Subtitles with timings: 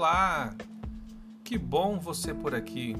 [0.00, 0.56] Olá!
[1.44, 2.96] Que bom você por aqui.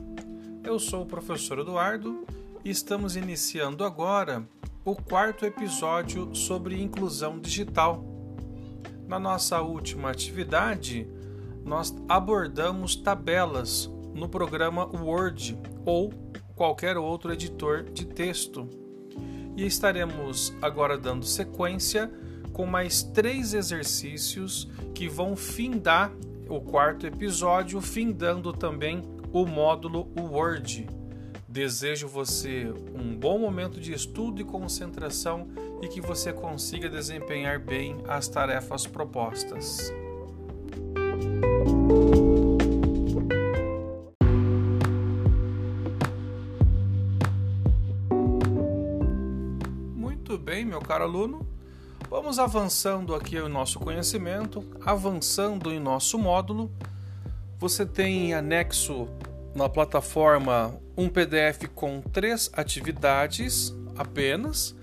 [0.63, 2.27] Eu sou o professor Eduardo
[2.63, 4.47] e estamos iniciando agora
[4.85, 8.05] o quarto episódio sobre inclusão digital.
[9.09, 11.09] Na nossa última atividade,
[11.65, 16.13] nós abordamos tabelas no programa Word ou
[16.55, 18.69] qualquer outro editor de texto.
[19.57, 22.13] E estaremos agora dando sequência
[22.53, 26.13] com mais três exercícios que vão findar
[26.51, 30.89] o quarto episódio, findando também o módulo Word.
[31.49, 35.49] Desejo você um bom momento de estudo e concentração
[35.81, 39.93] e que você consiga desempenhar bem as tarefas propostas.
[49.97, 51.50] Muito bem, meu caro aluno.
[52.11, 56.69] Vamos avançando aqui o nosso conhecimento, avançando em nosso módulo.
[57.57, 59.07] Você tem em anexo
[59.55, 64.75] na plataforma um PDF com três atividades apenas,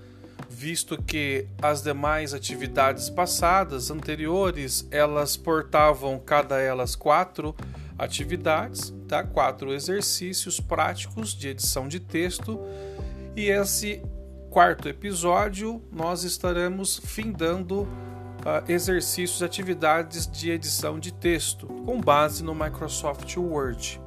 [0.48, 7.54] visto que as demais atividades passadas, anteriores, elas portavam cada elas quatro
[7.98, 9.22] atividades, tá?
[9.22, 12.58] quatro exercícios práticos de edição de texto,
[13.36, 14.00] e esse
[14.58, 17.88] quarto episódio, nós estaremos findando uh,
[18.68, 24.00] exercícios, atividades de edição de texto com base no Microsoft Word.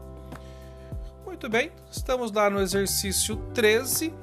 [1.25, 4.13] Muito bem, estamos lá no exercício 13,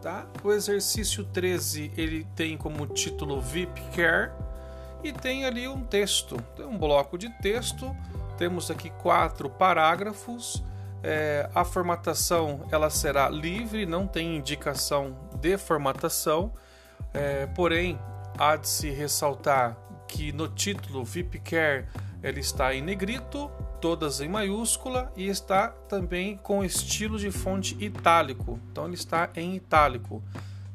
[0.00, 0.28] tá?
[0.44, 4.30] O exercício 13 ele tem como título VIP Care
[5.02, 7.92] e tem ali um texto, tem um bloco de texto.
[8.38, 10.62] Temos aqui quatro parágrafos
[11.06, 16.54] é, a formatação ela será livre, não tem indicação de formatação,
[17.12, 17.98] é, porém
[18.38, 19.76] há de se ressaltar
[20.08, 21.84] que no título VIP Care
[22.22, 28.58] ele está em negrito, todas em maiúscula e está também com estilo de fonte itálico,
[28.70, 30.22] então ele está em itálico.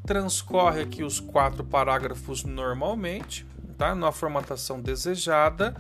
[0.06, 3.96] Transcorre aqui os quatro parágrafos normalmente, tá?
[3.96, 5.76] na formatação desejada.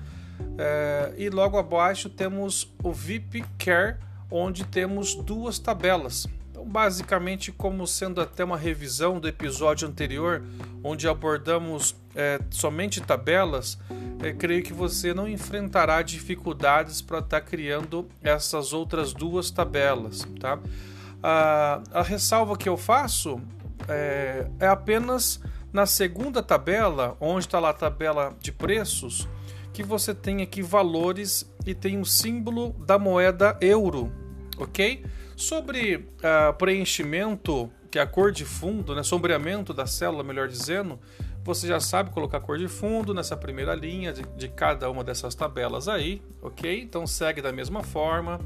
[0.57, 3.97] É, e logo abaixo temos o VIP Care
[4.31, 6.28] onde temos duas tabelas.
[6.59, 10.44] Então, basicamente, como sendo até uma revisão do episódio anterior,
[10.84, 13.78] onde abordamos é, somente tabelas,
[14.22, 20.28] é, creio que você não enfrentará dificuldades para estar tá criando essas outras duas tabelas.
[20.40, 20.59] Tá?
[21.24, 23.40] A, a ressalva que eu faço
[23.88, 25.40] é, é apenas
[25.72, 29.30] na segunda tabela, onde está lá a tabela de preços,
[29.72, 34.12] que você tem aqui valores e tem o um símbolo da moeda euro,
[34.58, 35.06] ok?
[35.39, 41.00] Sobre uh, preenchimento, que é a cor de fundo, né, sombreamento da célula, melhor dizendo,
[41.45, 45.33] você já sabe colocar cor de fundo nessa primeira linha de, de cada uma dessas
[45.33, 46.81] tabelas aí, ok?
[46.81, 48.38] Então segue da mesma forma,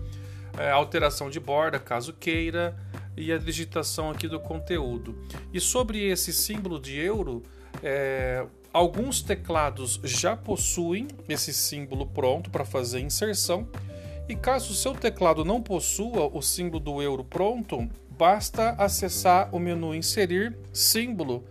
[0.55, 2.77] é, alteração de borda, caso queira,
[3.17, 5.17] e a digitação aqui do conteúdo.
[5.51, 7.41] E sobre esse símbolo de euro,
[7.81, 13.67] é, Alguns teclados já possuem esse símbolo pronto para fazer inserção,
[14.27, 19.59] e caso o seu teclado não possua o símbolo do euro pronto, basta acessar o
[19.59, 21.43] menu Inserir Símbolo,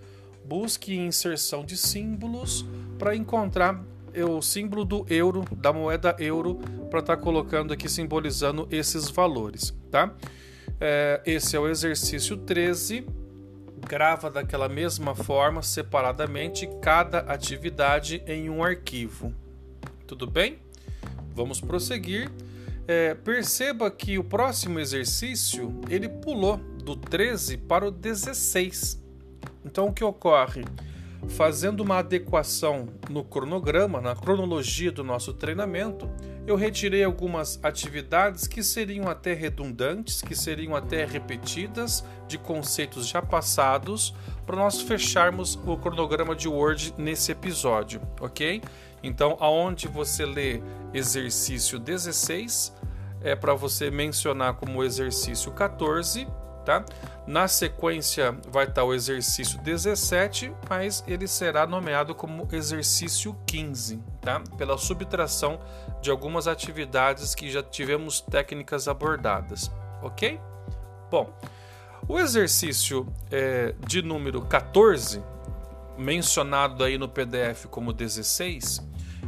[0.44, 2.64] busque inserção de símbolos
[2.98, 3.82] para encontrar
[4.14, 6.56] o símbolo do euro, da moeda euro,
[6.90, 10.14] para estar tá colocando aqui simbolizando esses valores, tá?
[10.80, 13.06] É, esse é o exercício 13
[13.86, 19.34] grava daquela mesma forma, separadamente, cada atividade em um arquivo.
[20.06, 20.58] Tudo bem?
[21.34, 22.30] Vamos prosseguir.
[22.86, 29.00] É, perceba que o próximo exercício ele pulou do 13 para o 16.
[29.64, 30.64] Então o que ocorre?
[31.28, 36.10] Fazendo uma adequação no cronograma, na cronologia do nosso treinamento,
[36.46, 43.22] eu retirei algumas atividades que seriam até redundantes, que seriam até repetidas de conceitos já
[43.22, 48.60] passados, para nós fecharmos o cronograma de Word nesse episódio, ok?
[49.02, 50.60] Então, aonde você lê
[50.92, 52.74] exercício 16,
[53.22, 56.26] é para você mencionar como exercício 14
[56.64, 56.84] tá?
[57.26, 64.42] Na sequência vai estar o exercício 17, mas ele será nomeado como exercício 15, tá?
[64.56, 65.60] Pela subtração
[66.00, 69.70] de algumas atividades que já tivemos técnicas abordadas,
[70.02, 70.40] ok?
[71.10, 71.32] Bom,
[72.08, 75.22] o exercício é, de número 14,
[75.96, 78.80] mencionado aí no PDF como 16,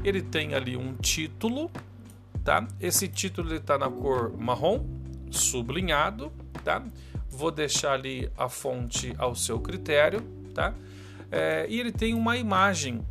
[0.03, 1.71] ele tem ali um título,
[2.43, 2.67] tá?
[2.81, 4.85] Esse título está na cor marrom,
[5.31, 6.33] sublinhado,
[6.65, 6.83] tá?
[7.37, 10.21] Vou deixar ali a fonte ao seu critério,
[10.55, 10.73] tá?
[11.31, 13.05] É, e ele tem uma imagem,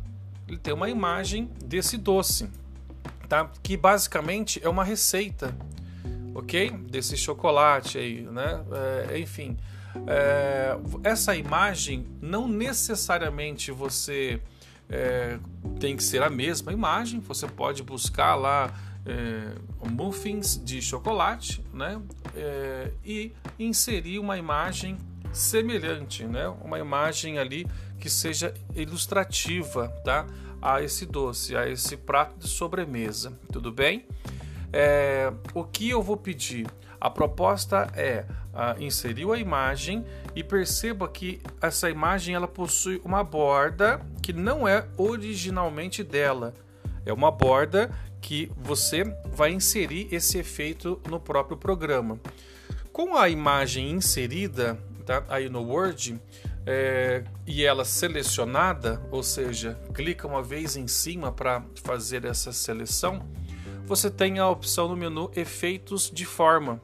[0.48, 2.48] ele tem uma imagem desse doce.
[3.28, 3.50] tá?
[3.62, 5.54] Que basicamente é uma receita,
[6.34, 6.70] ok?
[6.70, 8.64] Desse chocolate aí, né?
[9.10, 9.56] É, enfim,
[10.06, 14.40] é, essa imagem não necessariamente você
[14.88, 15.38] é,
[15.80, 17.20] tem que ser a mesma imagem.
[17.20, 18.72] Você pode buscar lá
[19.06, 19.54] é,
[19.90, 22.00] muffins de chocolate, né?
[22.34, 24.96] É, e inserir uma imagem
[25.32, 26.48] semelhante, né?
[26.62, 27.66] Uma imagem ali
[27.98, 30.26] que seja ilustrativa, tá?
[30.60, 34.06] A esse doce, a esse prato de sobremesa, tudo bem?
[34.72, 36.66] É, o que eu vou pedir?
[37.00, 38.24] A proposta é
[38.78, 40.04] inserir a imagem
[40.34, 46.54] e perceba que essa imagem ela possui uma borda que não é originalmente dela.
[47.04, 47.90] É uma borda
[48.22, 52.18] que você vai inserir esse efeito no próprio programa.
[52.90, 56.18] Com a imagem inserida tá, aí no Word
[56.64, 63.28] é, e ela selecionada, ou seja, clica uma vez em cima para fazer essa seleção,
[63.84, 66.80] você tem a opção no menu Efeitos de Forma.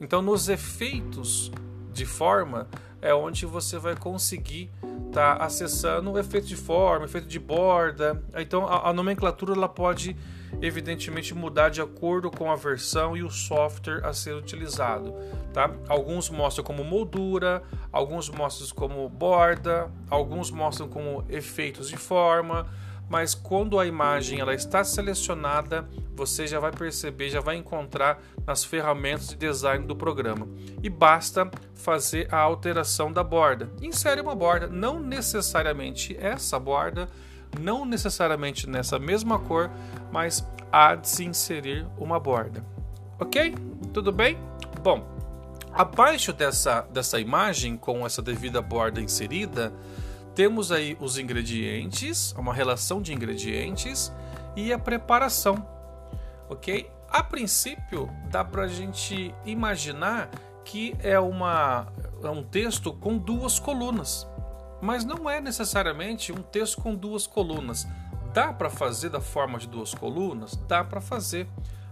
[0.00, 1.52] Então, nos efeitos
[1.92, 2.66] de forma
[3.02, 4.70] é onde você vai conseguir
[5.12, 8.22] estar tá acessando o efeito de forma, efeito de borda.
[8.36, 10.16] Então, a, a nomenclatura ela pode
[10.60, 15.14] evidentemente mudar de acordo com a versão e o software a ser utilizado,
[15.52, 15.70] tá?
[15.88, 17.62] Alguns mostram como moldura,
[17.92, 22.66] alguns mostram como borda, alguns mostram como efeitos de forma,
[23.12, 25.86] mas quando a imagem ela está selecionada,
[26.16, 30.48] você já vai perceber, já vai encontrar nas ferramentas de design do programa.
[30.82, 33.70] E basta fazer a alteração da borda.
[33.82, 37.06] Insere uma borda, não necessariamente essa borda,
[37.60, 39.70] não necessariamente nessa mesma cor,
[40.10, 40.42] mas
[40.72, 42.64] há de se inserir uma borda.
[43.20, 43.54] Ok?
[43.92, 44.38] Tudo bem?
[44.82, 45.06] Bom,
[45.70, 49.70] abaixo dessa, dessa imagem, com essa devida borda inserida,
[50.34, 54.12] temos aí os ingredientes, uma relação de ingredientes
[54.56, 55.66] e a preparação.
[56.48, 56.90] Ok?
[57.08, 60.30] A princípio, dá para a gente imaginar
[60.64, 61.86] que é, uma,
[62.22, 64.26] é um texto com duas colunas
[64.82, 67.86] mas não é necessariamente um texto com duas colunas.
[68.34, 70.56] Dá para fazer da forma de duas colunas?
[70.66, 71.46] Dá para fazer.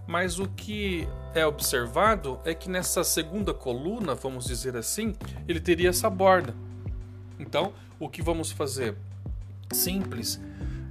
[0.09, 5.15] Mas o que é observado é que nessa segunda coluna, vamos dizer assim,
[5.47, 6.53] ele teria essa borda.
[7.41, 8.95] Então, o que vamos fazer?
[9.73, 10.41] Simples.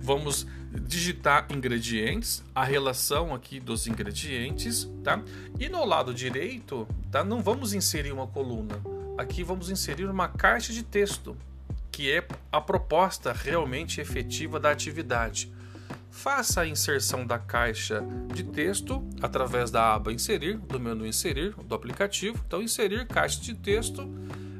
[0.01, 0.47] Vamos
[0.87, 5.21] digitar ingredientes, a relação aqui dos ingredientes, tá?
[5.59, 7.23] E no lado direito, tá?
[7.23, 8.79] Não vamos inserir uma coluna.
[9.17, 11.35] Aqui vamos inserir uma caixa de texto
[11.91, 15.51] que é a proposta realmente efetiva da atividade.
[16.09, 18.01] Faça a inserção da caixa
[18.33, 22.41] de texto através da aba Inserir, do menu Inserir do aplicativo.
[22.47, 24.09] Então, inserir caixa de texto,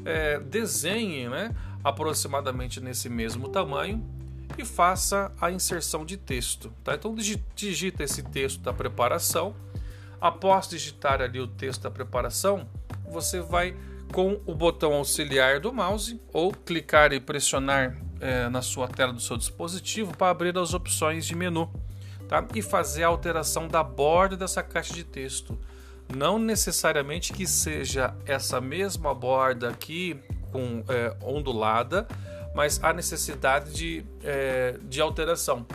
[0.03, 4.05] é, desenhe né, aproximadamente nesse mesmo tamanho
[4.57, 6.71] e faça a inserção de texto.
[6.83, 6.95] Tá?
[6.95, 7.15] Então,
[7.55, 9.55] digita esse texto da preparação.
[10.19, 12.67] Após digitar ali o texto da preparação,
[13.09, 13.75] você vai
[14.11, 19.21] com o botão auxiliar do mouse ou clicar e pressionar é, na sua tela do
[19.21, 21.71] seu dispositivo para abrir as opções de menu
[22.27, 22.45] tá?
[22.53, 25.57] e fazer a alteração da borda dessa caixa de texto.
[26.13, 30.19] Não necessariamente que seja essa mesma borda aqui
[30.51, 32.07] com é, ondulada,
[32.53, 35.65] mas há necessidade de, é, de alteração.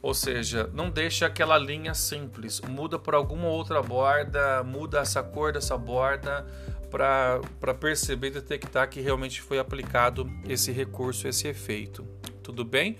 [0.00, 5.52] Ou seja, não deixa aquela linha simples, muda por alguma outra borda, muda essa cor
[5.52, 6.44] dessa borda,
[6.90, 12.04] para perceber e detectar que realmente foi aplicado esse recurso, esse efeito.
[12.42, 12.98] Tudo bem?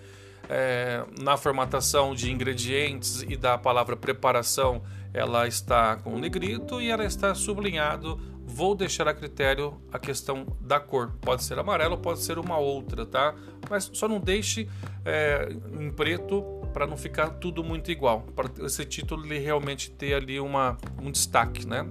[0.48, 7.04] É, na formatação de ingredientes e da palavra preparação, ela está com negrito e ela
[7.04, 8.18] está sublinhado.
[8.52, 11.12] Vou deixar a critério a questão da cor.
[11.20, 13.34] Pode ser amarelo, pode ser uma outra, tá?
[13.70, 14.68] Mas só não deixe
[15.04, 15.48] é,
[15.80, 16.42] em preto
[16.72, 18.22] para não ficar tudo muito igual.
[18.34, 21.86] Para esse título ele realmente ter ali uma, um destaque, né?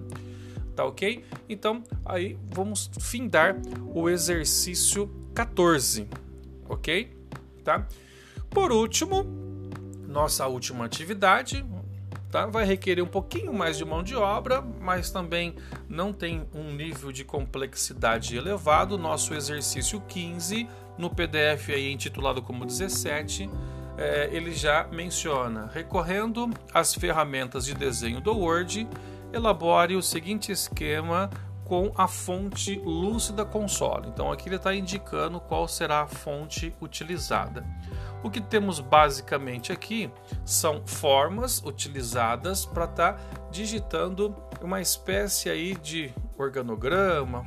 [0.76, 1.24] tá ok?
[1.48, 3.56] Então, aí vamos findar
[3.94, 6.08] o exercício 14,
[6.68, 7.16] ok?
[7.64, 7.88] Tá?
[8.50, 9.24] Por último,
[10.08, 11.64] nossa última atividade,
[12.32, 12.46] tá?
[12.46, 15.56] Vai requerer um pouquinho mais de mão de obra, mas também
[15.90, 18.98] não tem um nível de complexidade elevado.
[18.98, 23.50] Nosso exercício 15, no PDF aí intitulado como 17,
[23.98, 28.88] é, ele já menciona recorrendo às ferramentas de desenho do Word
[29.34, 31.30] elabore o seguinte esquema
[31.66, 34.10] com a fonte lúcida console.
[34.10, 37.66] Então aqui ele está indicando qual será a fonte utilizada.
[38.24, 40.12] O que temos basicamente aqui
[40.46, 43.20] são formas utilizadas para estar tá
[43.52, 47.46] digitando uma espécie aí de organograma,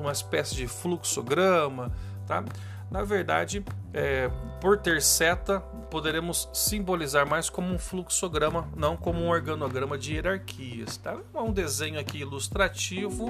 [0.00, 1.92] uma espécie de fluxograma,
[2.26, 2.44] tá?
[2.90, 4.30] Na verdade, é,
[4.60, 10.96] por ter seta, poderemos simbolizar mais como um fluxograma, não como um organograma de hierarquias.
[10.96, 11.16] Tá?
[11.34, 13.28] É um desenho aqui ilustrativo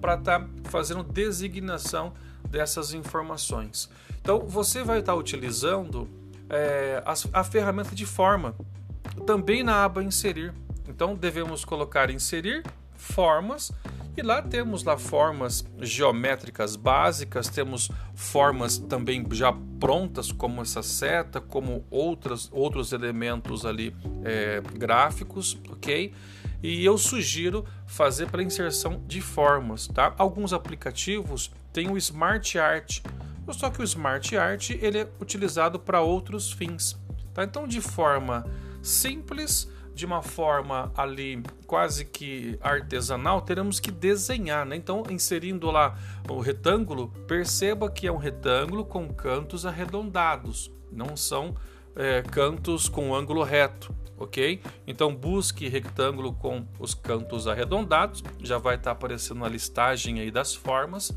[0.00, 2.14] para estar tá fazendo designação
[2.48, 3.90] dessas informações.
[4.22, 6.08] Então, você vai estar tá utilizando
[6.54, 8.54] é, a, a ferramenta de forma,
[9.26, 10.52] também na aba inserir.
[10.88, 12.62] Então, devemos colocar inserir
[12.94, 13.72] formas
[14.16, 21.40] e lá temos lá formas geométricas básicas, temos formas também já prontas, como essa seta,
[21.40, 23.94] como outras, outros elementos ali
[24.24, 26.14] é, gráficos, ok?
[26.62, 30.14] E eu sugiro fazer para inserção de formas, tá?
[30.16, 33.00] Alguns aplicativos têm o Smart Art,
[33.52, 36.98] só que o Smart Art ele é utilizado para outros fins,
[37.32, 37.44] tá?
[37.44, 38.46] Então, de forma
[38.82, 44.76] simples, de uma forma ali quase que artesanal, teremos que desenhar, né?
[44.76, 45.96] Então, inserindo lá
[46.28, 51.54] o retângulo, perceba que é um retângulo com cantos arredondados, não são
[51.94, 54.60] é, cantos com ângulo reto, ok?
[54.86, 60.30] Então, busque retângulo com os cantos arredondados, já vai estar tá aparecendo a listagem aí
[60.30, 61.12] das formas.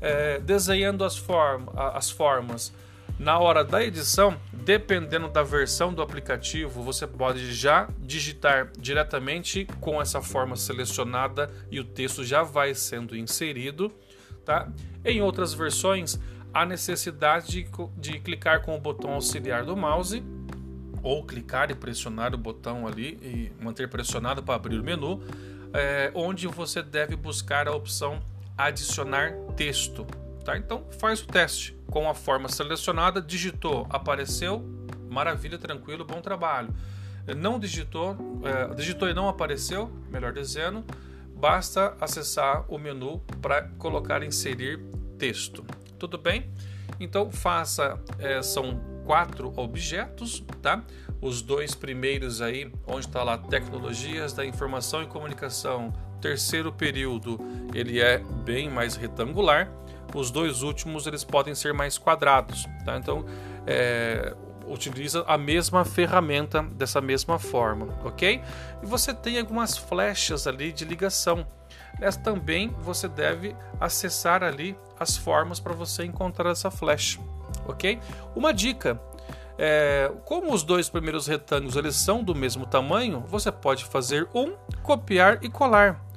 [0.00, 2.72] É, desenhando as, form as formas
[3.18, 10.00] na hora da edição, dependendo da versão do aplicativo, você pode já digitar diretamente com
[10.00, 13.92] essa forma selecionada e o texto já vai sendo inserido.
[14.44, 14.68] Tá?
[15.04, 16.18] Em outras versões,
[16.54, 20.22] há necessidade de, de clicar com o botão auxiliar do mouse
[21.02, 25.20] ou clicar e pressionar o botão ali e manter pressionado para abrir o menu,
[25.72, 28.20] é, onde você deve buscar a opção
[28.58, 30.04] adicionar texto.
[30.44, 30.58] Tá?
[30.58, 34.62] Então faz o teste com a forma selecionada, digitou, apareceu,
[35.08, 36.74] maravilha, tranquilo, bom trabalho.
[37.36, 40.84] Não digitou, é, digitou e não apareceu, melhor dizendo,
[41.34, 44.80] basta acessar o menu para colocar inserir
[45.18, 45.64] texto.
[45.98, 46.50] Tudo bem?
[46.98, 50.82] Então faça, é, são quatro objetos, tá?
[51.20, 57.38] Os dois primeiros aí, onde está lá tecnologias da informação e comunicação, terceiro período,
[57.74, 59.70] ele é bem mais retangular
[60.14, 62.66] os dois últimos eles podem ser mais quadrados.
[62.84, 62.96] Tá?
[62.96, 63.24] Então,
[63.66, 64.34] é,
[64.66, 68.42] utiliza a mesma ferramenta dessa mesma forma, ok?
[68.82, 71.46] E você tem algumas flechas ali de ligação.
[71.98, 77.18] Nessa também você deve acessar ali as formas para você encontrar essa flecha,
[77.66, 77.98] ok?
[78.36, 79.00] Uma dica:
[79.58, 84.54] é, como os dois primeiros retângulos eles são do mesmo tamanho, você pode fazer um,
[84.82, 86.07] copiar e colar.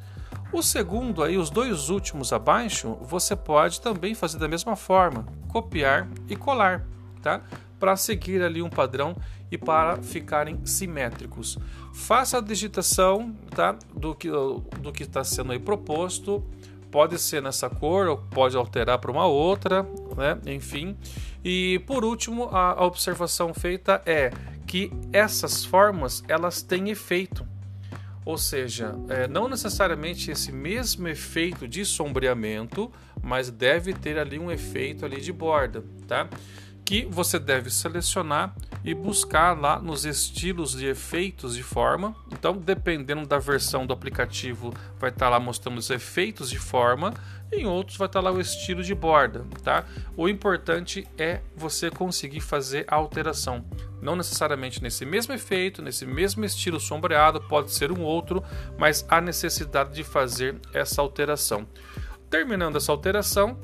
[0.53, 6.09] O segundo, aí, os dois últimos abaixo, você pode também fazer da mesma forma, copiar
[6.27, 6.85] e colar,
[7.21, 7.41] tá?
[7.79, 9.15] Para seguir ali um padrão
[9.49, 11.57] e para ficarem simétricos.
[11.93, 13.77] Faça a digitação, tá?
[13.95, 16.43] Do que do que está sendo aí proposto.
[16.91, 19.83] Pode ser nessa cor ou pode alterar para uma outra,
[20.17, 20.37] né?
[20.45, 20.97] Enfim.
[21.43, 24.31] E por último, a, observação feita é
[24.67, 27.50] que essas formas elas têm efeito.
[28.23, 34.51] Ou seja, é, não necessariamente esse mesmo efeito de sombreamento, mas deve ter ali um
[34.51, 36.29] efeito ali de borda, tá?
[36.85, 42.15] Que você deve selecionar e buscar lá nos estilos de efeitos de forma.
[42.31, 47.13] Então, dependendo da versão do aplicativo, vai estar lá mostrando os efeitos de forma,
[47.51, 49.85] em outros vai estar lá o estilo de borda, tá?
[50.15, 53.65] O importante é você conseguir fazer a alteração
[54.01, 58.43] não necessariamente nesse mesmo efeito, nesse mesmo estilo sombreado, pode ser um outro,
[58.77, 61.67] mas há necessidade de fazer essa alteração.
[62.29, 63.59] Terminando essa alteração,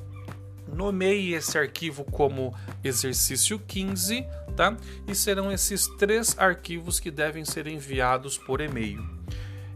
[0.68, 2.54] nomeie esse arquivo como
[2.84, 4.26] exercício 15,
[4.56, 4.76] tá?
[5.08, 9.18] E serão esses três arquivos que devem ser enviados por e-mail.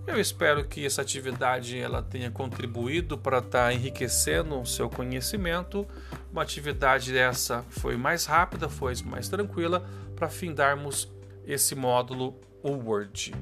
[0.05, 5.87] Eu espero que essa atividade ela tenha contribuído para estar tá enriquecendo o seu conhecimento.
[6.31, 9.87] Uma atividade dessa foi mais rápida, foi mais tranquila
[10.21, 11.11] para findarmos
[11.47, 13.33] esse módulo Word.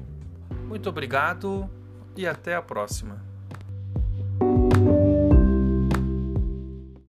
[0.66, 1.68] Muito obrigado
[2.16, 3.29] e até a próxima.